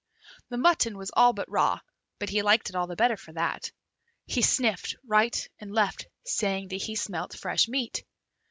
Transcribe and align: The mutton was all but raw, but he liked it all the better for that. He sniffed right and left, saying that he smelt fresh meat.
The 0.49 0.57
mutton 0.57 0.97
was 0.97 1.11
all 1.13 1.31
but 1.31 1.47
raw, 1.47 1.79
but 2.17 2.31
he 2.31 2.41
liked 2.41 2.71
it 2.71 2.75
all 2.75 2.87
the 2.87 2.95
better 2.95 3.15
for 3.15 3.33
that. 3.33 3.71
He 4.25 4.41
sniffed 4.41 4.95
right 5.05 5.47
and 5.59 5.71
left, 5.71 6.07
saying 6.25 6.69
that 6.69 6.81
he 6.81 6.95
smelt 6.95 7.35
fresh 7.37 7.67
meat. 7.67 8.03